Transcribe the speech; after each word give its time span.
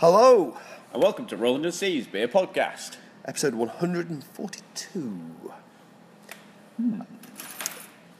Hello, 0.00 0.56
And 0.94 1.02
welcome 1.02 1.26
to 1.26 1.36
Rolling 1.36 1.60
the 1.60 1.70
Seas 1.70 2.06
Beer 2.06 2.26
Podcast. 2.26 2.96
episode 3.26 3.52
142. 3.54 5.52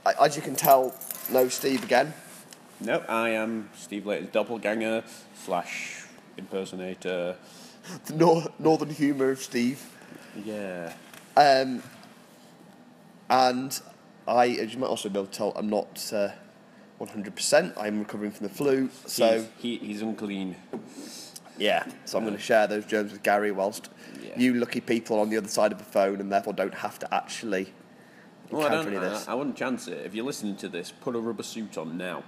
I, 0.04 0.12
as 0.20 0.36
you 0.36 0.42
can 0.42 0.54
tell, 0.56 0.94
no 1.32 1.48
Steve 1.48 1.82
again. 1.82 2.12
No, 2.82 2.98
I 3.08 3.30
am 3.30 3.70
Steve 3.74 4.04
Layton's 4.04 4.30
doppelganger 4.30 5.04
slash 5.34 6.04
impersonator. 6.36 7.36
The 8.04 8.14
nor- 8.14 8.52
northern 8.58 8.90
humour 8.90 9.30
of 9.30 9.40
Steve. 9.40 9.82
Yeah. 10.44 10.92
Um, 11.34 11.82
and 13.30 13.80
I, 14.28 14.48
as 14.48 14.74
you 14.74 14.80
might 14.80 14.88
also 14.88 15.08
be 15.08 15.18
able 15.18 15.28
to 15.28 15.32
tell, 15.32 15.52
I'm 15.56 15.70
not 15.70 16.12
uh, 16.14 16.32
100%. 17.00 17.72
I'm 17.78 18.00
recovering 18.00 18.32
from 18.32 18.48
the 18.48 18.52
flu. 18.52 18.90
So, 19.06 19.46
he's, 19.62 19.78
he, 19.80 19.86
he's 19.86 20.02
unclean. 20.02 20.56
Yeah, 21.60 21.84
so 22.06 22.18
I'm 22.18 22.24
going 22.24 22.36
to 22.36 22.42
share 22.42 22.66
those 22.66 22.84
germs 22.86 23.12
with 23.12 23.22
Gary 23.22 23.52
whilst 23.52 23.88
Yeah. 24.22 24.30
you 24.36 24.54
lucky 24.54 24.80
people 24.80 25.18
are 25.18 25.20
on 25.20 25.30
the 25.30 25.36
other 25.36 25.48
side 25.48 25.70
of 25.70 25.78
the 25.78 25.84
phone 25.84 26.20
and 26.20 26.32
therefore 26.32 26.52
don't 26.54 26.74
have 26.74 26.98
to 27.00 27.14
actually 27.14 27.72
Well, 28.50 28.62
I, 28.62 28.64
encounter 28.66 28.90
don't, 28.90 28.98
any 28.98 29.06
of 29.06 29.12
this. 29.12 29.28
I, 29.28 29.32
I 29.32 29.34
wouldn't 29.34 29.56
chance 29.56 29.86
it. 29.86 30.04
If 30.04 30.14
you're 30.14 30.24
listening 30.24 30.56
to 30.56 30.68
this, 30.68 30.90
put 30.90 31.14
a 31.14 31.20
rubber 31.20 31.42
suit 31.44 31.78
on 31.78 31.96
now. 31.96 32.24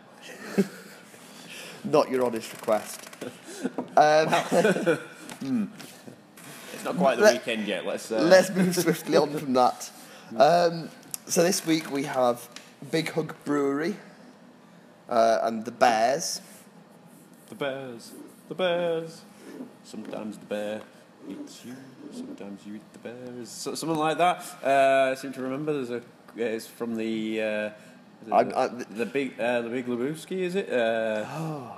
Not 1.85 2.11
your 2.11 2.25
honest 2.25 2.53
request. 2.53 3.09
Um, 3.97 4.29
It's 6.75 6.85
not 6.85 6.97
quite 6.97 7.17
the 7.17 7.23
Let- 7.25 7.35
weekend 7.35 7.69
yet. 7.69 7.87
Let's. 7.87 8.11
Uh, 8.11 8.21
Let's 8.23 8.51
move 8.51 8.75
swiftly 8.75 9.17
on 9.17 9.37
from 9.39 9.53
that. 9.55 9.91
Um, 10.37 10.89
so 11.27 11.43
this 11.43 11.65
week 11.67 11.91
we 11.93 12.05
have 12.05 12.49
Big 12.91 13.11
Hug 13.11 13.35
Brewery 13.45 13.97
uh, 15.11 15.41
and 15.43 15.65
the 15.67 15.71
Bears. 15.71 16.41
The 17.51 17.55
bears. 17.55 18.13
The 18.49 18.55
bears. 18.55 19.21
Sometimes 19.85 20.39
the 20.39 20.47
bear 20.47 20.81
eats 21.29 21.65
you. 21.65 21.75
Sometimes 22.13 22.67
you 22.67 22.75
eat 22.77 22.93
the 22.93 22.99
bear. 22.99 23.45
So, 23.45 23.75
something 23.75 23.99
like 23.99 24.19
that. 24.19 24.45
Uh, 24.63 25.13
I 25.13 25.15
seem 25.15 25.33
to 25.35 25.43
remember. 25.43 25.73
There's 25.73 25.91
a. 25.91 26.03
It's 26.37 26.67
from 26.67 26.97
the. 26.97 27.41
Uh, 27.41 27.71
the, 28.25 28.35
I'm- 28.35 28.53
I- 28.55 28.69
the 28.69 29.07
big, 29.07 29.39
uh, 29.41 29.63
the 29.63 29.69
big 29.69 29.87
Lebowski, 29.87 30.41
is 30.43 30.55
it? 30.55 30.71
Uh, 30.73 31.25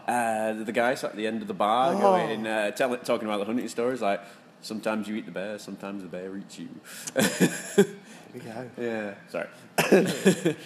uh, 0.06 0.53
the 0.64 0.73
guy 0.73 0.95
sat 0.95 1.11
at 1.11 1.17
the 1.17 1.27
end 1.27 1.41
of 1.42 1.48
the 1.48 1.55
bar, 1.55 1.95
going, 1.95 2.47
uh, 2.47 2.70
tell, 2.73 2.95
talking 2.98 3.27
about 3.27 3.39
the 3.39 3.47
hunting 3.47 3.67
stories, 3.69 4.03
like 4.03 4.20
sometimes 4.61 5.08
you 5.08 5.14
eat 5.17 5.25
the 5.25 5.33
bear, 5.33 5.58
sometimes 5.58 6.03
the 6.03 6.08
bear 6.08 6.36
eats 6.36 6.58
you. 6.58 6.69
There 7.14 7.86
we 8.34 8.41
go. 8.41 8.70
yeah, 8.78 9.14
sorry. 9.30 9.47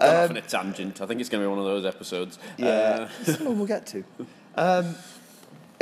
Gone 0.00 0.16
off 0.16 0.30
on 0.30 0.36
a 0.36 0.40
tangent. 0.40 1.00
I 1.00 1.06
think 1.06 1.20
it's 1.20 1.28
going 1.30 1.42
to 1.44 1.48
be 1.48 1.50
one 1.50 1.58
of 1.60 1.64
those 1.64 1.84
episodes. 1.84 2.38
Yeah, 2.58 3.08
someone 3.22 3.58
we'll 3.58 3.66
get 3.66 3.86
to. 3.86 4.04
Um, 4.54 4.96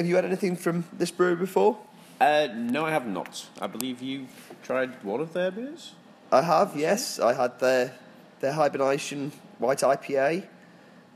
have 0.00 0.08
you 0.08 0.16
had 0.16 0.24
anything 0.24 0.56
from 0.56 0.84
this 0.94 1.10
brewery 1.10 1.36
before? 1.36 1.76
Uh, 2.22 2.48
no, 2.54 2.86
I 2.86 2.90
have 2.90 3.06
not. 3.06 3.46
I 3.60 3.66
believe 3.66 4.00
you 4.00 4.26
tried 4.62 4.90
one 5.04 5.20
of 5.20 5.34
their 5.34 5.50
beers. 5.50 5.92
I 6.32 6.40
have, 6.40 6.74
yes. 6.74 7.18
I 7.18 7.34
had 7.34 7.58
their 7.60 7.92
their 8.40 8.52
hibernation 8.52 9.30
white 9.58 9.80
IPA. 9.80 10.46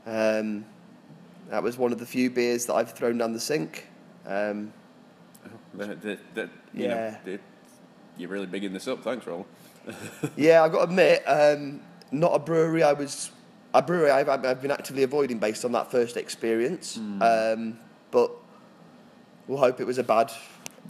Um, 0.05 0.65
that 1.49 1.63
was 1.63 1.77
one 1.79 1.91
of 1.93 1.97
the 1.97 2.05
few 2.05 2.29
beers 2.29 2.67
that 2.67 2.75
I've 2.75 2.91
thrown 2.91 3.17
down 3.17 3.33
the 3.33 3.39
sink. 3.39 3.87
Um, 4.27 4.71
The, 5.73 5.87
the, 5.95 6.17
the, 6.35 6.41
you 6.73 6.85
Yeah. 6.85 7.17
know, 7.25 7.39
you're 8.17 8.29
really 8.29 8.45
bigging 8.45 8.71
this 8.71 8.87
up. 8.87 9.03
Thanks, 9.03 9.25
Roll. 9.25 9.47
yeah, 10.35 10.63
I've 10.63 10.71
got 10.71 10.85
to 10.85 10.89
admit, 10.91 11.23
um, 11.25 11.81
not 12.11 12.33
a 12.35 12.39
brewery 12.39 12.83
I 12.83 12.93
was. 12.93 13.31
A 13.73 13.81
brewery 13.81 14.11
I've, 14.11 14.29
I've 14.29 14.45
I've 14.45 14.61
been 14.61 14.71
actively 14.71 15.01
avoiding 15.03 15.39
based 15.39 15.65
on 15.65 15.71
that 15.71 15.89
first 15.91 16.17
experience. 16.17 16.97
Um, 16.97 17.79
but 18.11 18.31
we'll 19.47 19.59
hope 19.59 19.79
it 19.79 19.87
was 19.87 19.97
a 19.97 20.03
bad, 20.03 20.31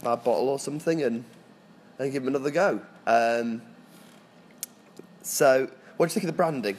bad 0.02 0.24
bottle 0.24 0.48
or 0.48 0.58
something, 0.58 1.02
and 1.02 1.24
and 1.98 2.12
give 2.12 2.24
them 2.24 2.34
another 2.34 2.50
go. 2.50 2.80
Um, 3.06 3.62
so, 5.22 5.70
what 5.96 6.06
do 6.06 6.10
you 6.10 6.14
think 6.14 6.24
of 6.24 6.28
the 6.28 6.36
branding? 6.36 6.76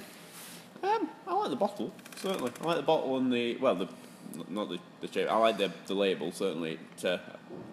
Um, 0.84 1.10
I 1.28 1.34
like 1.34 1.50
the 1.50 1.56
bottle. 1.56 1.94
Certainly, 2.18 2.52
I 2.62 2.64
like 2.66 2.78
the 2.78 2.84
bottle 2.84 3.18
and 3.18 3.32
the 3.32 3.58
well, 3.58 3.76
the 3.76 3.88
not 4.50 4.70
the, 4.70 4.80
the 5.02 5.08
shape. 5.08 5.30
I 5.30 5.38
like 5.38 5.58
the 5.58 5.72
the 5.88 5.94
label. 5.94 6.32
Certainly, 6.32 6.80
it 6.98 7.06
uh, 7.06 7.18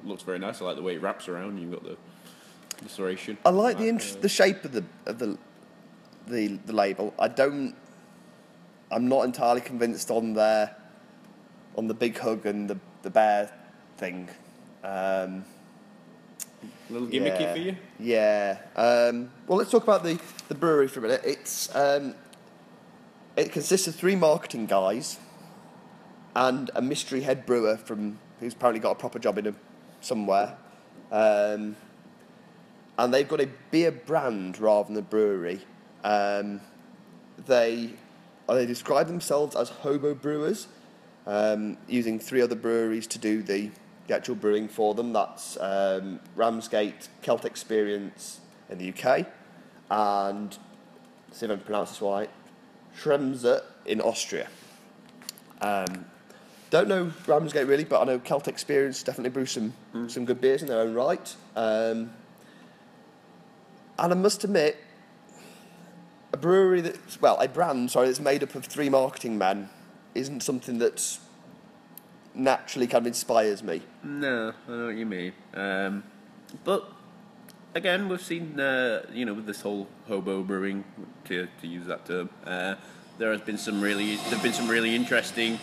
looks 0.04 0.22
very 0.22 0.38
nice. 0.38 0.60
I 0.60 0.64
like 0.64 0.76
the 0.76 0.82
way 0.82 0.94
it 0.94 1.02
wraps 1.02 1.28
around. 1.28 1.58
You've 1.58 1.72
got 1.72 1.84
the 1.84 1.96
the 2.82 2.88
serration. 2.88 3.36
I 3.44 3.50
like 3.50 3.78
the 3.78 3.90
Uh, 3.90 4.20
the 4.20 4.28
shape 4.28 4.64
of 4.64 4.72
the 4.72 4.84
of 5.06 5.18
the 5.18 5.38
the 6.26 6.58
the 6.66 6.72
label. 6.72 7.14
I 7.18 7.28
don't. 7.28 7.74
I'm 8.90 9.08
not 9.08 9.24
entirely 9.24 9.60
convinced 9.60 10.10
on 10.10 10.34
their 10.34 10.76
on 11.76 11.88
the 11.88 11.94
big 11.94 12.18
hug 12.18 12.46
and 12.46 12.68
the 12.68 12.78
the 13.02 13.10
bear 13.10 13.50
thing. 13.96 14.28
Um, 14.82 15.44
a 16.88 16.92
little 16.92 17.08
gimmicky 17.08 17.40
yeah, 17.40 17.52
for 17.52 17.58
you. 17.58 17.76
Yeah. 17.98 18.58
Um, 18.76 19.30
well, 19.46 19.58
let's 19.58 19.70
talk 19.70 19.82
about 19.82 20.02
the 20.02 20.18
the 20.48 20.54
brewery 20.54 20.88
for 20.88 21.00
a 21.00 21.02
minute. 21.02 21.22
It's 21.24 21.74
um, 21.74 22.14
it 23.36 23.52
consists 23.52 23.86
of 23.86 23.94
three 23.94 24.16
marketing 24.16 24.66
guys 24.66 25.18
and 26.36 26.70
a 26.74 26.82
mystery 26.82 27.22
head 27.22 27.46
brewer 27.46 27.76
from 27.76 28.18
who's 28.40 28.52
apparently 28.52 28.80
got 28.80 28.92
a 28.92 28.96
proper 28.96 29.18
job 29.18 29.38
in 29.38 29.46
a, 29.48 29.54
somewhere. 30.00 30.56
Um, 31.10 31.76
and 32.98 33.12
they've 33.12 33.28
got 33.28 33.40
a 33.40 33.48
beer 33.70 33.90
brand 33.90 34.58
rather 34.58 34.88
than 34.88 34.96
a 34.96 35.02
brewery. 35.02 35.60
Um, 36.02 36.60
they 37.46 37.90
they 38.48 38.66
describe 38.66 39.06
themselves 39.06 39.56
as 39.56 39.70
hobo 39.70 40.14
brewers, 40.14 40.68
um, 41.26 41.78
using 41.88 42.18
three 42.18 42.42
other 42.42 42.54
breweries 42.54 43.06
to 43.08 43.18
do 43.18 43.42
the, 43.42 43.70
the 44.06 44.14
actual 44.14 44.34
brewing 44.34 44.68
for 44.68 44.94
them. 44.94 45.12
That's 45.12 45.56
um, 45.60 46.20
Ramsgate, 46.36 47.08
Celtic 47.22 47.50
Experience 47.50 48.40
in 48.68 48.78
the 48.78 48.92
UK, 48.92 49.26
and 49.90 50.56
see 51.32 51.46
if 51.46 51.52
I 51.52 51.56
can 51.56 51.64
pronounce 51.64 51.90
this 51.90 52.02
right, 52.02 52.30
Schremser 52.96 53.62
in 53.86 54.00
Austria. 54.00 54.48
Um, 55.60 56.06
don't 56.70 56.88
know 56.88 57.12
Ramsgate 57.26 57.66
really, 57.66 57.84
but 57.84 58.00
I 58.00 58.04
know 58.04 58.18
Celtic 58.18 58.52
Experience 58.52 59.02
definitely 59.02 59.30
brew 59.30 59.46
some 59.46 59.72
some 60.08 60.24
good 60.24 60.40
beers 60.40 60.62
in 60.62 60.68
their 60.68 60.80
own 60.80 60.94
right. 60.94 61.34
Um, 61.54 62.10
and 63.96 64.12
I 64.12 64.14
must 64.14 64.42
admit, 64.42 64.76
a 66.32 66.36
brewery 66.36 66.80
that's 66.80 67.20
well, 67.20 67.38
a 67.40 67.48
brand 67.48 67.92
sorry 67.92 68.08
that's 68.08 68.20
made 68.20 68.42
up 68.42 68.54
of 68.54 68.64
three 68.64 68.88
marketing 68.88 69.38
men 69.38 69.70
isn't 70.14 70.42
something 70.42 70.78
that 70.78 71.18
naturally 72.34 72.86
kind 72.86 73.02
of 73.02 73.06
inspires 73.06 73.62
me. 73.62 73.82
No, 74.02 74.52
I 74.68 74.70
know 74.70 74.86
what 74.86 74.96
you 74.96 75.06
mean. 75.06 75.32
Um, 75.54 76.04
but 76.64 76.90
again, 77.74 78.08
we've 78.08 78.22
seen, 78.22 78.58
uh, 78.58 79.06
you 79.12 79.24
know, 79.24 79.34
with 79.34 79.46
this 79.46 79.60
whole 79.60 79.86
hobo 80.08 80.42
brewing, 80.42 80.84
to, 81.26 81.48
to 81.60 81.66
use 81.66 81.86
that 81.86 82.06
term, 82.06 82.30
uh, 82.46 82.74
there 83.18 83.32
has 83.32 83.40
been 83.40 83.58
some 83.58 83.80
really, 83.80 84.16
there've 84.28 84.42
been 84.42 84.52
some 84.52 84.68
really 84.68 84.94
interesting 84.94 85.58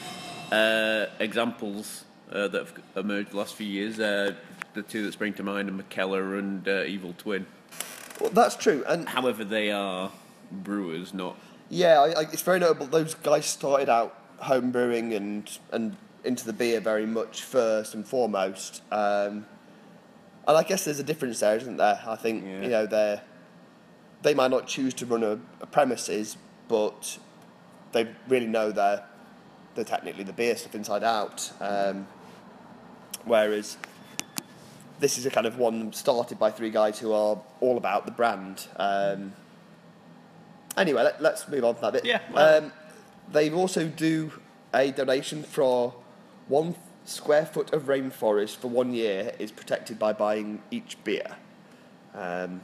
uh, 0.51 1.07
examples 1.19 2.05
uh, 2.31 2.47
that 2.47 2.67
have 2.67 2.81
emerged 2.95 3.31
the 3.31 3.37
last 3.37 3.55
few 3.55 3.67
years. 3.67 3.99
Uh, 3.99 4.33
the 4.73 4.81
two 4.81 5.03
that 5.03 5.13
spring 5.13 5.33
to 5.33 5.43
mind 5.43 5.69
are 5.69 5.73
Mikkeller 5.73 6.39
and 6.39 6.67
uh, 6.67 6.83
Evil 6.83 7.13
Twin. 7.17 7.45
Well, 8.19 8.29
that's 8.29 8.55
true, 8.55 8.83
and 8.87 9.09
However, 9.09 9.43
they 9.43 9.71
are 9.71 10.11
brewers, 10.51 11.13
not. 11.13 11.37
Yeah, 11.69 11.99
I, 11.99 12.09
I, 12.09 12.21
it's 12.31 12.41
very 12.41 12.59
notable. 12.59 12.85
Those 12.85 13.15
guys 13.15 13.45
started 13.45 13.89
out 13.89 14.17
home 14.37 14.71
brewing 14.71 15.13
and 15.13 15.59
and 15.71 15.95
into 16.23 16.45
the 16.45 16.53
beer 16.53 16.79
very 16.79 17.05
much 17.05 17.41
first 17.43 17.93
and 17.93 18.05
foremost. 18.07 18.81
Um, 18.91 19.45
and 20.47 20.57
I 20.57 20.63
guess 20.63 20.85
there's 20.85 20.99
a 20.99 21.03
difference 21.03 21.39
there, 21.39 21.55
isn't 21.57 21.77
there? 21.77 22.01
I 22.05 22.15
think 22.15 22.43
Yeah. 22.43 22.61
you 22.61 22.69
know 22.69 22.85
they 22.85 23.21
they 24.21 24.33
might 24.33 24.51
not 24.51 24.67
choose 24.67 24.93
to 24.95 25.05
run 25.05 25.23
a, 25.23 25.39
a 25.61 25.65
premises, 25.65 26.37
but 26.67 27.17
they 27.91 28.07
really 28.27 28.47
know 28.47 28.71
their 28.71 29.03
they're 29.75 29.85
technically 29.85 30.23
the 30.23 30.33
beer 30.33 30.55
stuff 30.55 30.75
inside 30.75 31.03
out. 31.03 31.51
Um, 31.59 32.07
whereas 33.25 33.77
this 34.99 35.17
is 35.17 35.25
a 35.25 35.29
kind 35.31 35.47
of 35.47 35.57
one 35.57 35.93
started 35.93 36.37
by 36.37 36.51
three 36.51 36.69
guys 36.69 36.99
who 36.99 37.11
are 37.13 37.41
all 37.59 37.77
about 37.77 38.05
the 38.05 38.11
brand. 38.11 38.67
Um, 38.77 39.33
anyway, 40.77 41.03
let, 41.19 41.21
us 41.33 41.47
move 41.47 41.63
on 41.63 41.75
from 41.75 41.81
that 41.83 41.93
bit. 41.93 42.05
Yeah, 42.05 42.19
well- 42.31 42.63
Um, 42.65 42.73
they 43.31 43.49
also 43.49 43.87
do 43.87 44.31
a 44.73 44.91
donation 44.91 45.43
for 45.43 45.93
one 46.47 46.75
square 47.05 47.45
foot 47.45 47.73
of 47.73 47.83
rainforest 47.83 48.57
for 48.57 48.67
one 48.67 48.93
year 48.93 49.33
is 49.39 49.51
protected 49.51 49.97
by 49.97 50.13
buying 50.13 50.61
each 50.69 50.97
beer. 51.03 51.35
Um, 52.13 52.61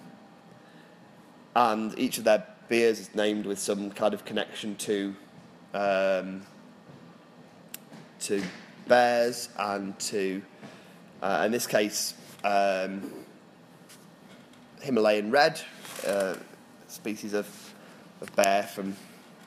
and 1.55 1.97
each 1.97 2.17
of 2.17 2.23
their 2.23 2.45
beers 2.69 2.99
is 2.99 3.15
named 3.15 3.45
with 3.45 3.59
some 3.59 3.89
kind 3.91 4.13
of 4.13 4.25
connection 4.25 4.75
to 4.75 5.15
um, 5.73 6.41
to 8.19 8.41
bears 8.87 9.49
and 9.57 9.97
to, 9.99 10.41
uh, 11.21 11.43
in 11.45 11.51
this 11.51 11.67
case, 11.67 12.13
um, 12.43 13.11
Himalayan 14.81 15.31
red, 15.31 15.61
uh, 16.05 16.35
species 16.87 17.33
of, 17.33 17.73
of 18.21 18.33
bear 18.35 18.63
from, 18.63 18.95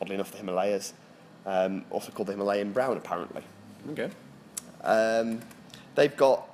oddly 0.01 0.15
enough, 0.15 0.31
the 0.31 0.39
Himalayas, 0.39 0.93
um, 1.47 1.85
also 1.91 2.13
called 2.13 2.29
the 2.29 2.33
Himalayan 2.33 2.73
brown, 2.73 2.97
apparently. 2.97 3.43
Okay. 3.91 4.11
Um, 4.83 5.41
They've 5.95 6.17
got 6.17 6.49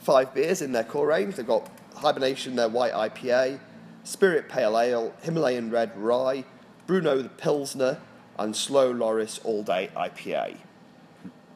five 0.00 0.32
beers 0.34 0.62
in 0.62 0.72
their 0.72 0.84
core 0.84 1.08
range. 1.08 1.34
They've 1.36 1.46
got 1.46 1.68
Hibernation, 1.96 2.54
their 2.56 2.68
white 2.68 2.92
IPA, 2.92 3.58
Spirit 4.04 4.48
Pale 4.48 4.78
Ale, 4.78 5.14
Himalayan 5.22 5.70
Red 5.70 5.96
Rye, 5.96 6.44
Bruno 6.86 7.20
the 7.22 7.28
Pilsner, 7.28 7.98
and 8.38 8.54
Slow 8.54 8.90
Loris 8.92 9.40
All 9.44 9.62
Day 9.62 9.90
IPA. 9.96 10.56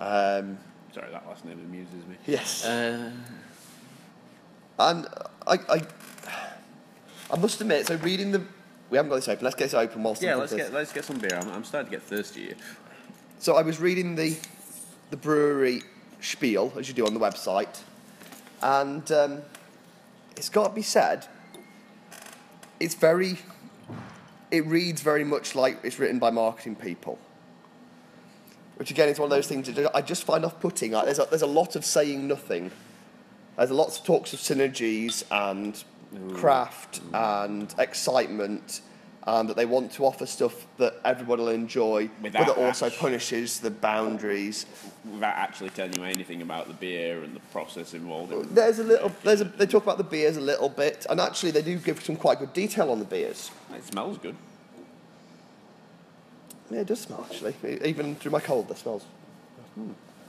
Um, 0.00 0.58
Sorry, 0.92 1.10
that 1.12 1.26
last 1.28 1.44
name 1.44 1.60
amuses 1.60 2.06
me. 2.06 2.16
yes. 2.26 2.64
Uh, 2.64 3.12
And 4.78 5.06
I, 5.46 5.58
I, 5.68 5.82
I 7.30 7.36
must 7.38 7.60
admit, 7.60 7.86
so 7.86 7.94
reading 7.96 8.32
the, 8.32 8.42
we 8.90 8.96
haven't 8.96 9.10
got 9.10 9.16
this 9.16 9.28
open. 9.28 9.44
Let's 9.44 9.54
get 9.56 9.66
this 9.66 9.74
open 9.74 10.02
whilst. 10.02 10.20
yeah, 10.22 10.34
let's 10.34 10.52
get 10.54 10.72
let's 10.72 10.92
get 10.92 11.04
some 11.04 11.18
beer. 11.18 11.38
I'm, 11.40 11.48
I'm 11.50 11.64
starting 11.64 11.90
to 11.92 11.96
get 11.96 12.02
thirsty 12.06 12.46
here. 12.46 12.56
So 13.38 13.56
I 13.56 13.62
was 13.62 13.78
reading 13.78 14.16
the, 14.16 14.36
the 15.10 15.16
brewery 15.16 15.82
spiel 16.20 16.72
as 16.78 16.88
you 16.88 16.94
do 16.94 17.06
on 17.06 17.14
the 17.14 17.20
website, 17.20 17.82
and 18.62 19.10
um, 19.12 19.42
it's 20.36 20.48
got 20.48 20.68
to 20.68 20.74
be 20.74 20.82
said, 20.82 21.26
it's 22.78 22.94
very, 22.94 23.38
it 24.50 24.64
reads 24.66 25.02
very 25.02 25.24
much 25.24 25.54
like 25.54 25.78
it's 25.82 25.98
written 25.98 26.18
by 26.18 26.30
marketing 26.30 26.76
people. 26.76 27.18
Which 28.76 28.90
again 28.90 29.10
is 29.10 29.18
one 29.18 29.26
of 29.26 29.30
those 29.30 29.46
things 29.46 29.66
that 29.66 29.94
I 29.94 30.00
just 30.00 30.24
find 30.24 30.42
off-putting. 30.42 30.92
Like 30.92 31.04
there's 31.04 31.18
a, 31.18 31.26
there's 31.28 31.42
a 31.42 31.46
lot 31.46 31.76
of 31.76 31.84
saying 31.84 32.26
nothing. 32.26 32.70
There's 33.58 33.70
a 33.70 33.74
lots 33.74 33.98
of 33.98 34.06
talks 34.06 34.32
of 34.32 34.38
synergies 34.38 35.22
and 35.30 35.84
craft 36.32 37.02
and 37.12 37.74
excitement, 37.78 38.80
and 39.26 39.48
that 39.48 39.56
they 39.56 39.66
want 39.66 39.92
to 39.92 40.04
offer 40.04 40.24
stuff 40.24 40.66
that 40.78 40.94
everybody 41.04 41.42
will 41.42 41.50
enjoy, 41.50 42.08
Without 42.22 42.46
but 42.46 42.56
that 42.56 42.62
also 42.64 42.88
that. 42.88 42.98
punishes 42.98 43.60
the 43.60 43.70
boundaries. 43.70 44.64
Without 45.12 45.36
actually 45.36 45.70
telling 45.70 45.92
you 45.94 46.04
anything 46.04 46.40
about 46.42 46.68
the 46.68 46.74
beer 46.74 47.22
and 47.22 47.36
the 47.36 47.40
process 47.52 47.92
involved. 47.94 48.32
In 48.32 48.54
There's 48.54 48.78
a 48.78 48.84
little. 48.84 49.12
There's 49.22 49.42
a, 49.42 49.44
they 49.44 49.66
talk 49.66 49.82
about 49.82 49.98
the 49.98 50.04
beers 50.04 50.36
a 50.36 50.40
little 50.40 50.68
bit, 50.70 51.06
and 51.10 51.20
actually 51.20 51.50
they 51.50 51.62
do 51.62 51.76
give 51.76 52.02
some 52.02 52.16
quite 52.16 52.38
good 52.38 52.52
detail 52.54 52.90
on 52.90 52.98
the 52.98 53.04
beers. 53.04 53.50
it 53.74 53.84
smells 53.84 54.16
good. 54.18 54.36
Yeah, 56.70 56.80
it 56.80 56.86
does 56.86 57.00
smell 57.00 57.26
actually. 57.28 57.54
Even 57.84 58.14
through 58.14 58.30
my 58.32 58.40
cold, 58.40 58.70
it 58.70 58.78
smells. 58.78 59.04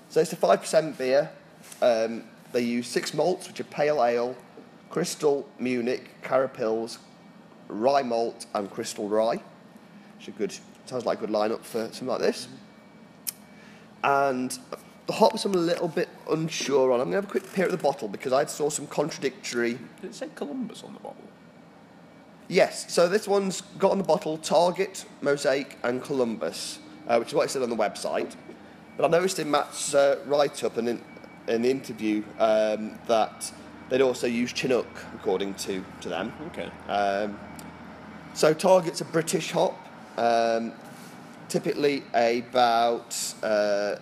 So 0.09 0.19
it's 0.21 0.33
a 0.33 0.35
five 0.35 0.59
percent 0.61 0.97
beer. 0.97 1.31
Um, 1.81 2.23
they 2.51 2.61
use 2.61 2.87
six 2.87 3.13
malts, 3.13 3.47
which 3.47 3.59
are 3.59 3.65
pale 3.65 4.03
ale, 4.03 4.35
crystal 4.89 5.47
Munich, 5.59 6.09
carapils, 6.23 6.97
rye 7.71 8.03
malt, 8.03 8.45
and 8.53 8.69
crystal 8.69 9.09
rye. 9.09 9.41
Which 10.17 10.29
are 10.29 10.31
good. 10.31 10.55
Sounds 10.85 11.05
like 11.05 11.19
a 11.19 11.21
good 11.21 11.29
lineup 11.29 11.63
for 11.63 11.85
something 11.85 12.07
like 12.07 12.19
this. 12.19 12.47
And 14.03 14.57
the 15.07 15.13
hops 15.13 15.45
I'm 15.45 15.53
a 15.53 15.57
little 15.57 15.87
bit 15.87 16.09
unsure 16.29 16.91
on. 16.91 16.99
I'm 16.99 17.07
gonna 17.07 17.17
have 17.17 17.25
a 17.25 17.31
quick 17.31 17.51
peer 17.53 17.65
at 17.65 17.71
the 17.71 17.77
bottle 17.77 18.07
because 18.07 18.33
I 18.33 18.45
saw 18.45 18.69
some 18.69 18.87
contradictory 18.87 19.79
Did 20.01 20.11
it 20.11 20.15
say 20.15 20.29
Columbus 20.35 20.83
on 20.83 20.93
the 20.93 20.99
bottle? 20.99 21.23
Yes, 22.47 22.93
so 22.93 23.07
this 23.07 23.27
one's 23.27 23.61
got 23.79 23.91
on 23.91 23.97
the 23.97 24.03
bottle 24.03 24.37
Target, 24.37 25.05
Mosaic, 25.21 25.77
and 25.83 26.03
Columbus, 26.03 26.79
uh, 27.07 27.17
which 27.17 27.29
is 27.29 27.33
what 27.33 27.45
it 27.45 27.49
said 27.49 27.61
on 27.61 27.69
the 27.69 27.75
website. 27.75 28.35
But 28.97 29.05
I 29.05 29.07
noticed 29.07 29.39
in 29.39 29.49
Matt's 29.49 29.95
uh, 29.95 30.19
write 30.25 30.63
up 30.63 30.77
and 30.77 30.89
in, 30.89 31.01
in 31.47 31.61
the 31.61 31.71
interview 31.71 32.23
um, 32.39 32.99
that 33.07 33.51
they'd 33.89 34.01
also 34.01 34.27
used 34.27 34.57
Chinook, 34.57 34.87
according 35.15 35.53
to, 35.55 35.83
to 36.01 36.09
them. 36.09 36.33
Okay. 36.47 36.69
Um, 36.89 37.39
so 38.33 38.53
Target's 38.53 39.01
a 39.01 39.05
British 39.05 39.51
hop, 39.51 39.77
um, 40.17 40.73
typically 41.49 42.03
about 42.13 43.15
uh, 43.43 43.95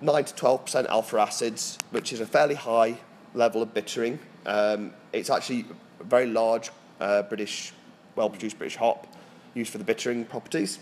9 0.00 0.24
to 0.24 0.34
12% 0.34 0.86
alpha 0.86 1.18
acids, 1.18 1.78
which 1.90 2.12
is 2.12 2.20
a 2.20 2.26
fairly 2.26 2.54
high 2.54 2.96
level 3.34 3.62
of 3.62 3.74
bittering. 3.74 4.18
Um, 4.46 4.92
it's 5.12 5.30
actually 5.30 5.66
a 6.00 6.04
very 6.04 6.26
large 6.26 6.70
uh, 7.00 7.22
British, 7.22 7.72
well-produced 8.16 8.58
British 8.58 8.76
hop 8.76 9.06
used 9.54 9.70
for 9.70 9.78
the 9.78 9.84
bittering 9.84 10.24
properties. 10.24 10.78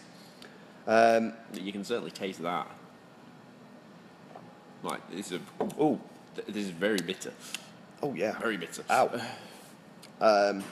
Um, 0.86 1.34
You 1.52 1.72
can 1.72 1.84
certainly 1.84 2.10
taste 2.10 2.42
that. 2.42 2.66
Like 4.82 5.00
this 5.10 5.32
is 5.32 5.40
a 5.40 5.64
oh, 5.78 5.98
th- 6.36 6.46
this 6.46 6.64
is 6.64 6.70
very 6.70 6.98
bitter, 6.98 7.32
oh 8.00 8.14
yeah, 8.14 8.38
very 8.38 8.56
bitter. 8.56 8.84
Ow. 8.90 9.20
Um, 10.20 10.64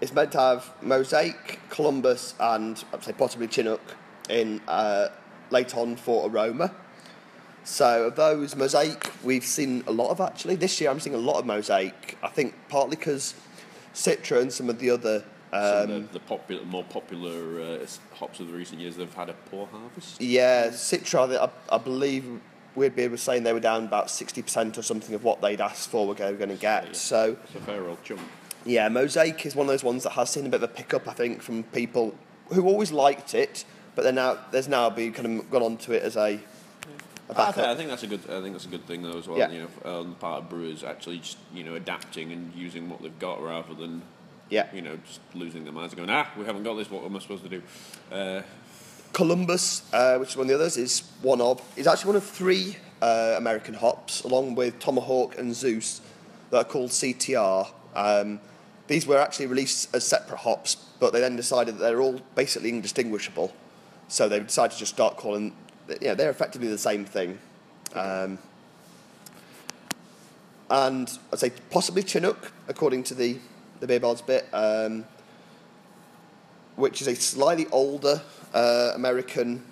it's 0.00 0.12
meant 0.12 0.32
to 0.32 0.38
have 0.38 0.70
Mosaic, 0.82 1.60
Columbus, 1.70 2.34
and 2.38 2.82
I'd 2.92 3.02
say 3.02 3.12
possibly 3.12 3.48
Chinook 3.48 3.80
in 4.28 4.60
uh, 4.68 5.08
late 5.50 5.76
on 5.76 5.96
for 5.96 6.28
aroma. 6.28 6.72
So 7.64 8.04
of 8.04 8.16
those 8.16 8.54
Mosaic, 8.54 9.10
we've 9.24 9.44
seen 9.44 9.82
a 9.86 9.92
lot 9.92 10.10
of 10.10 10.20
actually. 10.20 10.54
This 10.56 10.80
year, 10.80 10.90
I'm 10.90 11.00
seeing 11.00 11.16
a 11.16 11.18
lot 11.18 11.38
of 11.38 11.46
Mosaic. 11.46 12.16
I 12.22 12.28
think 12.28 12.54
partly 12.68 12.96
because 12.96 13.34
Citra 13.94 14.40
and 14.40 14.52
some 14.52 14.70
of 14.70 14.78
the 14.78 14.90
other. 14.90 15.24
Um, 15.52 15.62
of 15.62 15.88
the, 15.88 16.18
the 16.18 16.20
popular, 16.20 16.64
more 16.64 16.84
popular 16.84 17.60
uh, 17.60 17.86
hops 18.14 18.40
of 18.40 18.48
the 18.48 18.52
recent 18.52 18.80
years, 18.80 18.96
they've 18.96 19.12
had 19.14 19.30
a 19.30 19.32
poor 19.50 19.66
harvest. 19.66 20.20
yeah, 20.20 20.68
Citra, 20.68 21.36
I, 21.38 21.74
I 21.74 21.78
believe 21.78 22.40
Weirdbeard 22.76 23.10
was 23.10 23.22
saying 23.22 23.42
they 23.42 23.52
were 23.52 23.60
down 23.60 23.84
about 23.84 24.08
60% 24.08 24.76
or 24.76 24.82
something 24.82 25.14
of 25.14 25.24
what 25.24 25.40
they'd 25.40 25.60
asked 25.60 25.88
for, 25.88 26.06
were 26.06 26.14
going 26.14 26.50
to 26.50 26.56
get. 26.56 26.94
So 26.94 27.36
It's 27.44 27.54
a 27.54 27.60
fair 27.60 27.88
old 27.88 28.02
chunk. 28.04 28.20
Yeah, 28.66 28.88
Mosaic 28.88 29.46
is 29.46 29.54
one 29.54 29.66
of 29.66 29.68
those 29.68 29.84
ones 29.84 30.02
that 30.02 30.10
has 30.10 30.28
seen 30.30 30.44
a 30.44 30.48
bit 30.48 30.56
of 30.62 30.64
a 30.64 30.72
pickup, 30.72 31.06
I 31.08 31.12
think, 31.12 31.40
from 31.40 31.62
people 31.62 32.14
who 32.52 32.66
always 32.66 32.90
liked 32.90 33.34
it, 33.34 33.64
but 33.94 34.02
then 34.02 34.16
now 34.16 34.38
there's 34.50 34.68
now 34.68 34.90
been 34.90 35.12
kind 35.12 35.40
of 35.40 35.50
gone 35.50 35.62
onto 35.62 35.92
it 35.92 36.02
as 36.02 36.16
a, 36.16 36.20
a 36.20 37.48
I, 37.48 37.52
th- 37.52 37.66
I 37.66 37.74
think 37.76 37.88
that's 37.90 38.02
a 38.02 38.06
good. 38.08 38.20
I 38.28 38.40
think 38.40 38.52
that's 38.52 38.66
a 38.66 38.68
good 38.68 38.86
thing 38.86 39.02
though 39.02 39.18
as 39.18 39.28
well. 39.28 39.38
Yeah. 39.38 39.50
You 39.50 39.62
know, 39.84 39.98
on 39.98 40.10
the 40.10 40.16
part 40.16 40.42
of 40.42 40.50
brewers 40.50 40.82
actually 40.84 41.18
just 41.18 41.38
you 41.54 41.64
know 41.64 41.74
adapting 41.74 42.32
and 42.32 42.52
using 42.54 42.88
what 42.90 43.02
they've 43.02 43.18
got 43.18 43.42
rather 43.42 43.74
than 43.74 44.02
Yeah. 44.50 44.66
you 44.74 44.82
know 44.82 44.96
just 45.06 45.20
losing 45.34 45.64
their 45.64 45.72
minds 45.72 45.92
and 45.92 45.98
going 45.98 46.10
ah 46.10 46.28
we 46.36 46.44
haven't 46.44 46.64
got 46.64 46.74
this. 46.74 46.90
What 46.90 47.04
am 47.04 47.16
I 47.16 47.20
supposed 47.20 47.44
to 47.44 47.48
do? 47.48 47.62
Uh, 48.12 48.42
Columbus, 49.12 49.82
uh, 49.92 50.18
which 50.18 50.30
is 50.30 50.36
one 50.36 50.44
of 50.44 50.48
the 50.48 50.54
others, 50.56 50.76
is 50.76 51.02
one 51.22 51.40
of 51.40 51.60
is 51.76 51.86
actually 51.86 52.08
one 52.08 52.16
of 52.16 52.24
three 52.24 52.76
uh, 53.00 53.34
American 53.38 53.74
hops, 53.74 54.22
along 54.22 54.54
with 54.56 54.78
Tomahawk 54.78 55.38
and 55.38 55.54
Zeus, 55.54 56.00
that 56.50 56.58
are 56.58 56.64
called 56.64 56.90
CTR. 56.90 57.68
Um, 57.94 58.40
these 58.86 59.06
were 59.06 59.18
actually 59.18 59.46
released 59.46 59.94
as 59.94 60.06
separate 60.06 60.38
hops, 60.38 60.76
but 61.00 61.12
they 61.12 61.20
then 61.20 61.36
decided 61.36 61.76
that 61.76 61.80
they're 61.80 62.00
all 62.00 62.20
basically 62.34 62.70
indistinguishable, 62.70 63.54
so 64.08 64.28
they 64.28 64.40
decided 64.40 64.72
to 64.72 64.78
just 64.78 64.94
start 64.94 65.16
calling. 65.16 65.54
Yeah, 66.00 66.14
they're 66.14 66.30
effectively 66.30 66.68
the 66.68 66.78
same 66.78 67.04
thing. 67.04 67.38
Um, 67.94 68.38
and 70.68 71.18
I'd 71.32 71.38
say 71.38 71.52
possibly 71.70 72.02
Chinook, 72.02 72.52
according 72.68 73.04
to 73.04 73.14
the 73.14 73.38
the 73.80 73.86
Beerbods 73.86 74.24
bit. 74.26 74.46
Um, 74.52 75.04
which 76.76 77.00
is 77.00 77.08
a 77.08 77.16
slightly 77.16 77.66
older 77.72 78.22
uh, 78.54 78.92
American 78.94 79.64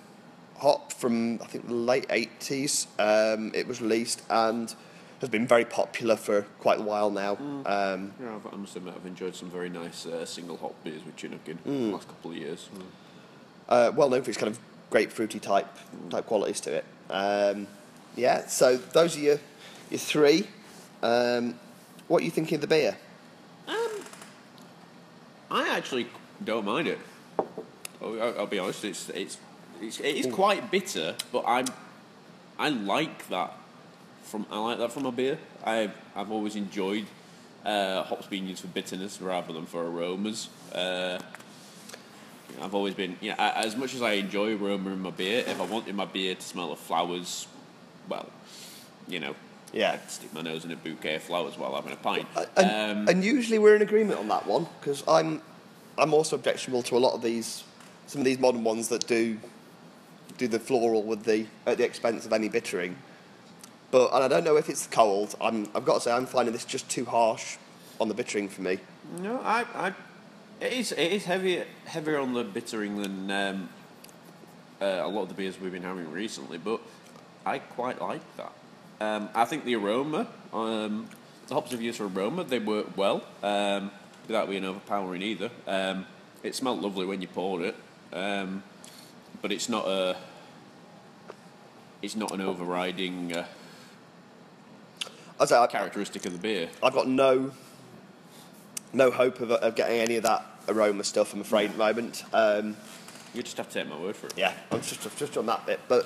hop 0.57 0.91
from 0.91 1.39
I 1.41 1.45
think 1.45 1.67
the 1.67 1.73
late 1.73 2.07
eighties. 2.09 2.87
Um, 2.99 3.51
it 3.53 3.67
was 3.67 3.81
released 3.81 4.23
and 4.29 4.73
has 5.25 5.31
been 5.31 5.47
very 5.47 5.65
popular 5.65 6.15
for 6.15 6.43
quite 6.59 6.79
a 6.79 6.83
while 6.83 7.09
now. 7.09 7.33
Um, 7.65 8.13
yeah, 8.21 8.35
I've- 8.35 8.55
must 8.57 8.75
admit 8.75 8.93
I've 8.95 9.05
enjoyed 9.07 9.35
some 9.35 9.49
very 9.49 9.69
nice 9.69 10.05
uh, 10.05 10.25
single 10.25 10.57
hop 10.57 10.75
beers 10.83 11.03
with 11.05 11.15
Chinook 11.15 11.47
in 11.47 11.57
the 11.65 11.93
last 11.95 12.07
couple 12.07 12.31
of 12.31 12.37
years. 12.37 12.69
uh, 13.67 13.91
well 13.95 14.09
known 14.09 14.21
for 14.21 14.29
its 14.29 14.37
kind 14.37 14.51
of 14.51 14.59
grapefruity 14.91 15.41
type 15.41 15.67
type 16.11 16.25
qualities 16.27 16.59
to 16.61 16.71
it. 16.73 16.85
Um, 17.09 17.67
yeah, 18.15 18.45
so 18.47 18.77
those 18.77 19.17
are 19.17 19.19
your 19.19 19.39
your 19.89 19.99
three. 19.99 20.47
Um, 21.01 21.55
what 22.07 22.21
are 22.21 22.25
you 22.25 22.31
thinking 22.31 22.55
of 22.55 22.61
the 22.61 22.67
beer? 22.67 22.97
I 25.51 25.69
actually 25.77 26.07
don't 26.43 26.65
mind 26.65 26.87
it. 26.87 26.99
I'll, 28.01 28.21
I'll- 28.21 28.39
I'll 28.39 28.47
be 28.47 28.59
honest. 28.59 28.83
It's 28.85 29.09
it's, 29.09 29.37
it's 29.81 29.99
it 29.99 30.15
is 30.15 30.27
quite 30.27 30.69
bitter, 30.71 31.15
but 31.31 31.43
I'm 31.47 31.65
I 32.59 32.69
like 32.69 33.27
that 33.29 33.53
from 34.25 34.45
I 34.51 34.59
like 34.59 34.77
that 34.79 34.91
from 34.91 35.05
a 35.05 35.11
beer. 35.11 35.37
I 35.63 35.91
I've 36.15 36.31
always 36.31 36.55
enjoyed 36.55 37.05
uh, 37.65 38.03
hops 38.03 38.27
being 38.27 38.47
used 38.47 38.61
for 38.61 38.67
bitterness 38.67 39.21
rather 39.21 39.53
than 39.53 39.65
for 39.65 39.85
aromas. 39.85 40.49
Uh, 40.73 41.19
I've 42.61 42.75
always 42.75 42.93
been 42.93 43.17
yeah. 43.21 43.35
a- 43.37 43.57
As 43.65 43.75
much 43.75 43.93
as 43.95 44.01
I 44.01 44.13
enjoy 44.13 44.55
aroma 44.55 44.91
in 44.91 45.01
my 45.01 45.09
beer, 45.11 45.43
if 45.47 45.59
I 45.59 45.65
wanted 45.65 45.95
my 45.95 46.05
beer 46.05 46.35
to 46.35 46.41
smell 46.41 46.71
of 46.71 46.79
flowers, 46.79 47.47
well, 48.07 48.29
you 49.07 49.19
know, 49.19 49.35
Yeah. 49.73 49.93
I'd 49.93 50.09
stick 50.11 50.33
my 50.33 50.41
nose 50.41 50.63
in 50.63 50.71
a 50.71 50.75
bouquet 50.75 51.15
of 51.15 51.23
flowers 51.23 51.57
while 51.57 51.75
having 51.75 51.91
a 51.91 51.97
pint. 51.97 52.27
And, 52.55 52.99
um, 52.99 53.07
and 53.09 53.23
usually 53.23 53.59
we're 53.59 53.75
in 53.75 53.81
agreement 53.81 54.19
on 54.19 54.27
that 54.29 54.45
one 54.47 54.67
because 54.79 55.03
I'm 55.07 55.41
I'm 55.97 56.13
also 56.13 56.35
objectionable 56.35 56.83
to 56.83 56.97
a 56.97 56.99
lot 56.99 57.13
of 57.13 57.21
these 57.21 57.63
some 58.07 58.21
of 58.21 58.25
these 58.25 58.39
modern 58.39 58.63
ones 58.63 58.87
that 58.89 59.07
do 59.07 59.37
do 60.37 60.47
the 60.47 60.59
floral 60.59 61.03
with 61.03 61.23
the 61.23 61.47
at 61.65 61.77
the 61.77 61.83
expense 61.85 62.25
of 62.25 62.31
any 62.33 62.47
bittering. 62.49 62.95
But 63.91 64.13
and 64.13 64.23
I 64.23 64.27
don't 64.27 64.43
know 64.43 64.57
if 64.57 64.69
it's 64.69 64.87
cold. 64.87 65.35
I'm 65.39 65.69
I've 65.75 65.85
got 65.85 65.95
to 65.95 66.01
say 66.01 66.11
I'm 66.11 66.25
finding 66.25 66.53
this 66.53 66.65
just 66.65 66.89
too 66.89 67.05
harsh 67.05 67.57
on 67.99 68.07
the 68.07 68.13
bittering 68.13 68.49
for 68.49 68.61
me. 68.61 68.79
No, 69.21 69.39
I, 69.41 69.65
I, 69.73 69.93
it 70.59 70.73
is 70.73 70.91
it 70.91 71.11
is 71.11 71.25
heavier 71.25 71.65
heavier 71.85 72.19
on 72.19 72.33
the 72.33 72.43
bittering 72.43 73.01
than 73.01 73.31
um, 73.31 73.69
uh, 74.81 75.01
a 75.03 75.07
lot 75.07 75.23
of 75.23 75.29
the 75.29 75.35
beers 75.35 75.59
we've 75.59 75.71
been 75.71 75.83
having 75.83 76.11
recently. 76.11 76.57
But 76.57 76.81
I 77.45 77.59
quite 77.59 78.01
like 78.01 78.21
that. 78.37 78.53
Um, 78.99 79.29
I 79.35 79.45
think 79.45 79.65
the 79.65 79.75
aroma, 79.75 80.27
um, 80.53 81.07
the 81.47 81.53
hops 81.53 81.73
of 81.73 81.81
used 81.81 81.97
for 81.97 82.07
aroma, 82.07 82.43
they 82.43 82.59
work 82.59 82.97
well 82.97 83.23
um, 83.43 83.91
without 84.27 84.49
being 84.49 84.65
overpowering 84.65 85.21
either. 85.21 85.51
Um, 85.67 86.05
it 86.43 86.55
smelled 86.55 86.81
lovely 86.81 87.05
when 87.05 87.21
you 87.21 87.27
poured 87.27 87.63
it, 87.63 87.75
um, 88.13 88.63
but 89.41 89.51
it's 89.51 89.69
not 89.69 89.87
a. 89.87 90.15
It's 92.01 92.15
not 92.15 92.31
an 92.31 92.41
overriding 92.41 93.35
uh, 93.35 93.45
I 95.39 95.45
say, 95.45 95.57
I, 95.57 95.67
characteristic 95.67 96.25
of 96.25 96.33
the 96.33 96.39
beer. 96.39 96.69
I've 96.81 96.93
got 96.93 97.07
no 97.07 97.51
no 98.93 99.11
hope 99.11 99.41
of, 99.41 99.51
of 99.51 99.75
getting 99.75 99.99
any 99.99 100.15
of 100.15 100.23
that 100.23 100.45
aroma 100.69 101.03
stuff. 101.03 101.33
I'm 101.33 101.41
afraid 101.41 101.65
at 101.65 101.71
the 101.73 101.77
moment. 101.77 102.23
Um, 102.33 102.77
You 103.33 103.43
just 103.43 103.57
have 103.57 103.67
to 103.67 103.73
take 103.73 103.89
my 103.89 103.99
word 103.99 104.15
for 104.15 104.27
it. 104.27 104.33
yeah, 104.37 104.53
I'm 104.71 104.81
just 104.81 105.01
just 105.17 105.37
on 105.37 105.45
that 105.47 105.65
bit, 105.65 105.79
but 105.87 106.05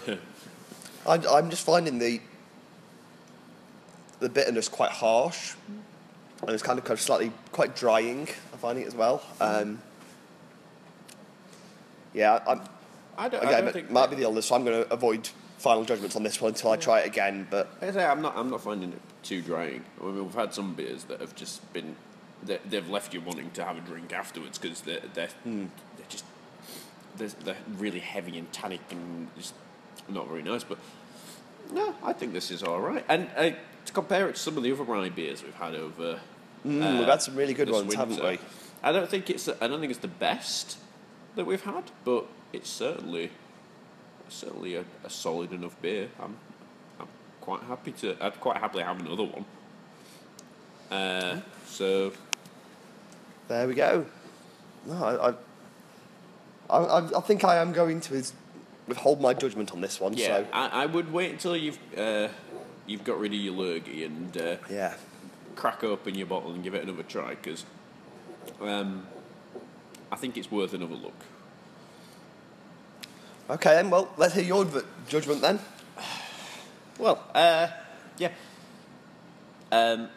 I, 1.07 1.15
I'm 1.29 1.50
just 1.50 1.65
finding 1.65 2.00
the 2.00 2.19
the 4.19 4.29
bitterness 4.29 4.67
quite 4.67 4.91
harsh, 4.91 5.53
and 6.41 6.50
it's 6.50 6.63
kind 6.63 6.77
of, 6.79 6.86
kind 6.86 6.98
of 6.98 7.01
slightly 7.01 7.31
quite 7.51 7.75
drying. 7.75 8.27
I'm 8.51 8.59
finding 8.59 8.83
it 8.83 8.88
as 8.88 8.95
well. 8.95 9.21
Um, 9.39 9.79
yeah, 12.13 12.39
I'm, 12.48 12.62
I 13.17 13.29
don't, 13.29 13.45
I 13.45 13.51
don't 13.51 13.67
it 13.67 13.74
think 13.74 13.91
might 13.91 14.09
be 14.09 14.15
the 14.15 14.24
illness, 14.24 14.48
so 14.48 14.55
I'm 14.55 14.65
going 14.65 14.83
to 14.83 14.91
avoid 14.91 15.29
final 15.59 15.83
judgments 15.85 16.15
on 16.15 16.23
this 16.23 16.41
one 16.41 16.49
until 16.53 16.71
I 16.71 16.77
try 16.77 17.01
it 17.01 17.05
again. 17.07 17.47
But 17.49 17.69
Like 17.81 17.91
I 17.91 17.93
say, 17.93 18.05
I'm 18.05 18.21
not. 18.21 18.35
I'm 18.35 18.49
not 18.49 18.61
finding 18.61 18.93
it 18.93 19.01
too 19.23 19.41
drying. 19.41 19.83
I 20.01 20.05
mean, 20.05 20.23
we've 20.25 20.33
had 20.33 20.53
some 20.53 20.73
beers 20.73 21.03
that 21.05 21.19
have 21.21 21.35
just 21.35 21.71
been. 21.73 21.95
they- 22.43 22.59
They've 22.67 22.89
left 22.89 23.13
you 23.13 23.21
wanting 23.21 23.51
to 23.51 23.63
have 23.63 23.77
a 23.77 23.81
drink 23.81 24.11
afterwards 24.13 24.57
because 24.57 24.81
they're 24.81 25.01
they're, 25.13 25.29
they're 25.45 25.67
just 26.09 26.25
they're, 27.17 27.27
they're 27.43 27.57
really 27.77 27.99
heavy 27.99 28.37
and 28.39 28.51
tannic 28.51 28.81
and 28.91 29.27
just 29.37 29.53
not 30.07 30.27
very 30.27 30.41
nice. 30.41 30.63
But 30.63 30.77
no, 31.71 31.93
I 32.03 32.13
think 32.13 32.33
this 32.33 32.49
is 32.51 32.63
all 32.63 32.79
right. 32.79 33.05
And 33.09 33.29
uh, 33.37 33.51
to 33.85 33.93
compare 33.93 34.27
it 34.29 34.35
to 34.35 34.39
some 34.41 34.57
of 34.57 34.63
the 34.63 34.71
other 34.71 34.83
rye 34.83 35.09
beers 35.09 35.43
we've 35.43 35.53
had 35.55 35.75
over, 35.75 36.19
Mm, 36.65 36.99
we've 36.99 37.07
had 37.07 37.21
some 37.21 37.35
really 37.37 37.53
good 37.53 37.69
ones, 37.69 37.93
haven't 37.93 38.21
we? 38.21 38.37
I 38.83 38.91
don't 38.91 39.09
think 39.09 39.29
it's. 39.29 39.47
I 39.47 39.67
don't 39.67 39.79
think 39.79 39.91
it's 39.91 40.01
the 40.01 40.09
best 40.09 40.77
that 41.35 41.45
we've 41.45 41.61
had, 41.63 41.85
but 42.03 42.25
it's 42.51 42.69
certainly 42.69 43.31
certainly 44.29 44.75
a, 44.75 44.86
a 45.03 45.09
solid 45.09 45.51
enough 45.51 45.79
beer. 45.81 46.09
I'm 46.21 46.36
I'm 47.00 47.07
quite 47.41 47.62
happy 47.63 47.91
to. 47.93 48.15
I'd 48.24 48.39
quite 48.39 48.57
happily 48.57 48.83
have 48.83 49.00
another 49.00 49.24
one. 49.24 49.45
Uh, 50.91 51.41
so 51.67 52.12
There 53.48 53.67
we 53.67 53.74
go. 53.75 54.05
No, 54.86 54.95
I, 55.03 55.29
I, 56.69 56.77
I, 56.77 57.17
I 57.17 57.21
think 57.21 57.43
I 57.43 57.57
am 57.57 57.74
going 57.74 58.01
to 58.01 58.24
withhold 58.88 59.21
my 59.21 59.33
judgment 59.33 59.71
on 59.71 59.81
this 59.81 60.00
one. 60.00 60.13
yeah, 60.13 60.27
So 60.27 60.48
I, 60.53 60.83
I 60.83 60.86
would 60.86 61.12
wait 61.13 61.31
until 61.31 61.55
you've 61.55 61.79
uh, 61.98 62.29
you've 62.88 63.03
got 63.03 63.19
rid 63.19 63.33
of 63.33 63.39
your 63.39 63.53
lurgy 63.53 64.03
and 64.03 64.36
uh, 64.38 64.55
yeah, 64.69 64.95
crack 65.55 65.83
open 65.83 66.15
your 66.15 66.27
bottle 66.27 66.51
and 66.51 66.63
give 66.63 66.74
it 66.74 66.83
another 66.83 67.03
try 67.03 67.36
because 67.36 67.65
um, 68.62 69.05
I 70.12 70.15
think 70.15 70.38
it's 70.38 70.51
worth 70.51 70.74
another 70.74 70.95
look. 70.95 71.13
Okay 73.50 73.75
then. 73.75 73.89
Well, 73.89 74.10
let's 74.18 74.34
hear 74.34 74.44
your 74.44 74.68
judgment 75.08 75.41
then. 75.41 75.60
Well, 76.98 77.24
uh, 77.34 77.68
yeah. 78.18 78.32
Um, 79.72 80.10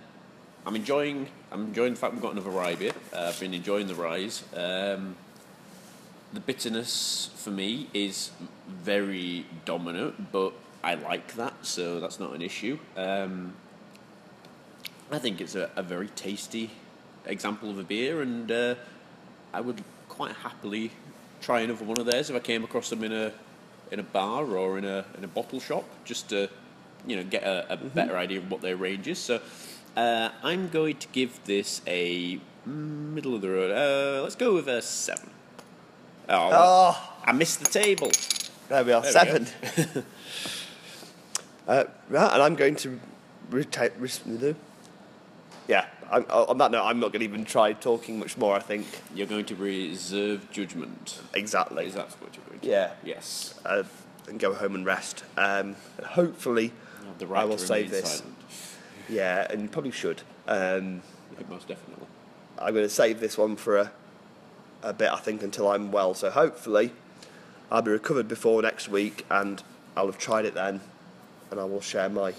I'm 0.66 0.76
enjoying. 0.76 1.28
I'm 1.50 1.66
enjoying 1.66 1.94
the 1.94 1.98
fact 1.98 2.14
we've 2.14 2.22
got 2.22 2.32
another 2.32 2.50
rye 2.50 2.74
beer. 2.74 2.92
Uh, 3.12 3.28
I've 3.28 3.40
been 3.40 3.54
enjoying 3.54 3.86
the 3.86 3.94
ryes. 3.94 4.42
Um, 4.54 5.16
the 6.32 6.40
bitterness 6.40 7.30
for 7.36 7.50
me 7.50 7.88
is 7.92 8.30
very 8.68 9.46
dominant, 9.64 10.32
but 10.32 10.54
I 10.82 10.94
like 10.94 11.34
that, 11.34 11.54
so 11.62 12.00
that's 12.00 12.18
not 12.18 12.34
an 12.34 12.42
issue. 12.42 12.78
Um, 12.96 13.52
I 15.10 15.18
think 15.18 15.40
it's 15.40 15.54
a, 15.54 15.70
a 15.76 15.82
very 15.82 16.08
tasty 16.08 16.70
example 17.26 17.70
of 17.70 17.78
a 17.78 17.84
beer, 17.84 18.22
and 18.22 18.50
uh, 18.50 18.74
I 19.52 19.60
would 19.60 19.84
quite 20.08 20.32
happily 20.36 20.90
try 21.42 21.60
another 21.60 21.84
one 21.84 21.98
of 21.98 22.06
theirs 22.06 22.30
if 22.30 22.36
I 22.36 22.38
came 22.40 22.64
across 22.64 22.88
them 22.88 23.04
in 23.04 23.12
a 23.12 23.32
in 23.90 23.98
a 24.00 24.02
bar 24.02 24.44
or 24.56 24.78
in 24.78 24.84
a 24.86 25.04
in 25.18 25.24
a 25.24 25.28
bottle 25.28 25.60
shop, 25.60 25.84
just 26.04 26.30
to 26.30 26.48
you 27.06 27.16
know 27.16 27.24
get 27.24 27.42
a, 27.42 27.74
a 27.74 27.76
better 27.76 28.16
idea 28.16 28.38
of 28.38 28.50
what 28.50 28.62
their 28.62 28.76
range 28.76 29.06
is. 29.08 29.18
So 29.18 29.40
uh, 29.96 30.30
I'm 30.42 30.68
going 30.68 30.96
to 30.96 31.08
give 31.08 31.38
this 31.44 31.82
a 31.86 32.40
middle 32.64 33.34
of 33.34 33.42
the 33.42 33.50
road. 33.50 33.70
Uh, 33.70 34.22
let's 34.22 34.36
go 34.36 34.54
with 34.54 34.68
a 34.68 34.80
seven. 34.80 35.30
Oh, 36.28 36.50
Oh, 36.52 37.14
I 37.24 37.32
missed 37.32 37.60
the 37.60 37.68
table. 37.68 38.10
there 38.68 38.84
we 38.84 38.92
are, 38.92 39.02
There 39.02 39.10
we 39.10 39.44
seven. 39.44 39.46
uh, 41.68 41.84
right, 42.08 42.32
and 42.32 42.42
I'm 42.42 42.54
going 42.54 42.76
to 42.76 42.98
retake. 43.50 43.92
Re- 43.98 44.54
yeah, 45.68 45.86
I'm, 46.10 46.24
on 46.24 46.58
that 46.58 46.70
note, 46.70 46.84
I'm 46.84 47.00
not 47.00 47.12
going 47.12 47.20
to 47.20 47.24
even 47.24 47.44
try 47.44 47.72
talking 47.72 48.18
much 48.18 48.36
more. 48.36 48.54
I 48.54 48.60
think 48.60 48.86
You're 49.14 49.26
going 49.26 49.44
to 49.46 49.54
reserve 49.54 50.50
judgment. 50.50 51.20
exactly. 51.34 51.86
Is 51.86 51.94
that 51.94 52.10
what 52.20 52.34
you're 52.36 52.44
going 52.46 52.60
to? 52.60 52.66
Yeah. 52.68 52.92
Yes. 53.04 53.58
Uh, 53.64 53.84
and 54.28 54.38
go 54.38 54.54
home 54.54 54.74
and 54.74 54.86
rest. 54.86 55.24
Um, 55.36 55.76
and 55.98 56.06
hopefully, 56.06 56.72
right 57.20 57.42
I 57.42 57.44
will 57.44 57.58
save 57.58 57.90
this. 57.90 58.18
silent. 58.18 58.36
Yeah, 59.08 59.46
and 59.50 59.62
you 59.62 59.68
probably 59.68 59.90
should. 59.90 60.22
Um, 60.46 61.02
Yeah, 61.38 61.44
most 61.48 61.68
definitely. 61.68 62.06
I'm 62.58 62.72
going 62.74 62.84
to 62.86 62.90
save 62.90 63.18
this 63.20 63.36
one 63.36 63.56
for 63.56 63.78
a, 63.78 63.92
a 64.82 64.92
bit, 64.92 65.10
I 65.10 65.16
think, 65.18 65.42
until 65.42 65.68
I'm 65.70 65.90
well. 65.90 66.14
So 66.14 66.30
hopefully, 66.30 66.92
I'll 67.70 67.82
be 67.82 67.90
recovered 67.90 68.28
before 68.28 68.62
next 68.62 68.88
week, 68.88 69.26
and 69.30 69.62
I'll 69.96 70.06
have 70.06 70.18
tried 70.18 70.44
it 70.44 70.54
then, 70.54 70.80
and 71.50 71.58
I 71.58 71.64
will 71.64 71.80
share 71.80 72.08
my. 72.08 72.34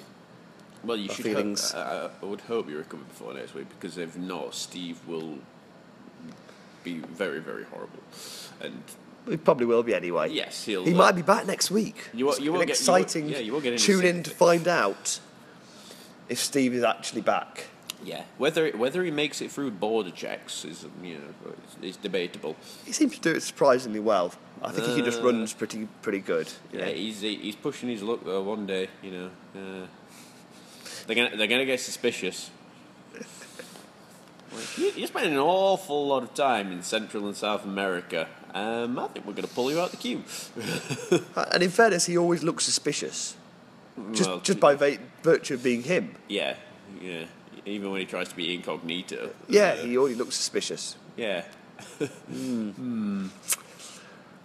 Well, 0.84 0.98
you 0.98 1.10
should. 1.10 1.24
feelings. 1.26 1.72
Hope, 1.72 1.86
uh, 1.86 2.10
I 2.22 2.26
would 2.26 2.42
hope 2.42 2.70
you 2.70 2.78
recover 2.78 3.04
before 3.04 3.34
next 3.34 3.54
week 3.54 3.68
because 3.70 3.98
if 3.98 4.18
not, 4.18 4.54
Steve 4.54 5.00
will 5.08 5.38
be 6.84 7.00
very, 7.00 7.40
very 7.40 7.64
horrible. 7.64 8.00
And 8.62 8.84
he 9.30 9.38
probably 9.38 9.66
will 9.66 9.84
be 9.84 9.96
anyway. 9.96 10.30
yes, 10.32 10.66
he'll. 10.66 10.84
He 10.84 10.94
uh, 10.94 10.98
might 10.98 11.14
be 11.16 11.22
back 11.22 11.46
next 11.48 11.72
week. 11.72 12.10
You 12.14 12.26
won't- 12.26 12.42
you 12.42 12.52
won't 12.52 12.68
get- 12.68 12.80
you 12.80 12.92
won't- 12.92 13.02
exciting. 13.06 13.30
yeah, 13.30 13.38
you 13.40 13.52
won't 13.54 13.64
get 13.64 13.80
Tune 13.80 14.04
in 14.06 14.24
to 14.24 14.30
find 14.32 14.68
out 14.68 15.20
if 16.30 16.40
Steve 16.40 16.74
is 16.74 16.84
actually 16.84 17.22
back. 17.22 17.66
Yeah, 18.04 18.24
whether 18.38 18.70
whether 18.72 19.02
he 19.06 19.12
makes 19.12 19.40
it 19.42 19.50
through 19.50 19.72
border 19.72 20.12
checks 20.12 20.66
is 20.66 20.86
you 21.02 21.16
know 21.20 21.54
it's 21.82 21.96
debatable. 21.96 22.58
He 22.86 22.92
seems 22.92 23.16
to 23.16 23.22
do 23.22 23.32
it 23.32 23.42
surprisingly 23.44 24.02
well. 24.02 24.34
I 24.62 24.72
think 24.74 24.88
he 24.88 25.02
just 25.02 25.22
Uh, 25.22 25.26
runs 25.28 25.54
pretty 25.54 25.88
pretty 26.02 26.20
good. 26.20 26.52
Yeah, 26.74 26.82
know. 26.88 26.92
he's 26.92 27.22
he's 27.22 27.56
pushing 27.56 27.88
his 27.88 28.04
luck 28.04 28.20
though. 28.26 28.42
One 28.44 28.66
day, 28.66 28.90
you 29.02 29.12
know, 29.12 29.30
uh, 29.56 29.88
they're 31.08 31.16
gonna 31.16 31.36
they're 31.38 31.48
gonna 31.48 31.66
get 31.66 31.80
suspicious. 31.80 32.50
Like, 34.54 34.78
you, 34.78 34.92
you're 34.96 35.08
spending 35.08 35.34
an 35.34 35.40
awful 35.40 36.08
lot 36.08 36.22
of 36.24 36.34
time 36.36 36.72
in 36.72 36.84
Central 36.84 37.26
and 37.28 37.36
South 37.36 37.64
America. 37.66 38.28
Um, 38.54 39.00
I 39.00 39.08
think 39.08 39.26
we're 39.26 39.34
going 39.34 39.48
to 39.48 39.54
pull 39.54 39.72
you 39.72 39.80
out 39.82 39.90
the 39.90 39.98
queue. 39.98 40.22
And 41.52 41.64
in 41.64 41.72
fairness, 41.72 42.06
he 42.06 42.20
always 42.20 42.44
looks 42.44 42.64
suspicious, 42.64 43.36
just 44.12 44.30
Well, 44.30 44.40
just 44.42 44.60
by 44.60 44.76
va- 44.76 45.00
virtue 45.24 45.56
of 45.56 45.64
being 45.64 45.82
him. 45.82 46.14
Yeah, 46.28 46.56
yeah. 47.02 47.26
Even 47.66 47.90
when 47.90 48.00
he 48.02 48.06
tries 48.06 48.30
to 48.30 48.36
be 48.36 48.54
incognito. 48.54 49.32
Yeah, 49.50 49.72
Uh, 49.80 49.86
he 49.86 49.98
already 49.98 50.14
looks 50.14 50.36
suspicious. 50.36 50.98
yeah. 51.18 51.46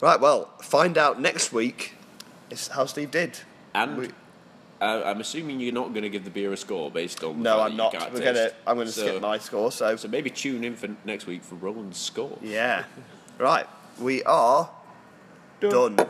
Right, 0.00 0.20
well, 0.20 0.48
find 0.62 0.96
out 0.96 1.20
next 1.20 1.52
week 1.52 1.92
is 2.50 2.68
how 2.68 2.86
Steve 2.86 3.10
did. 3.10 3.40
And 3.74 3.98
We- 3.98 4.10
uh, 4.80 5.02
I'm 5.04 5.20
assuming 5.20 5.60
you're 5.60 5.72
not 5.72 5.90
going 5.92 6.02
to 6.02 6.08
give 6.08 6.24
the 6.24 6.30
beer 6.30 6.52
a 6.52 6.56
score 6.56 6.90
based 6.90 7.22
on. 7.24 7.38
The 7.38 7.42
no, 7.42 7.60
I'm 7.60 7.76
not. 7.76 7.92
We're 8.12 8.20
gonna. 8.20 8.50
I'm 8.66 8.76
gonna 8.78 8.90
So- 8.90 9.06
skip 9.06 9.20
my 9.20 9.38
score. 9.38 9.72
So, 9.72 9.96
So 9.96 10.08
maybe 10.08 10.30
tune 10.30 10.64
in 10.64 10.76
for 10.76 10.88
next 11.04 11.26
week 11.26 11.42
for 11.42 11.56
Roland's 11.56 11.98
score. 11.98 12.38
yeah, 12.42 12.84
right. 13.38 13.66
We 14.00 14.22
are 14.24 14.70
Done. 15.60 15.96
done. 15.96 16.08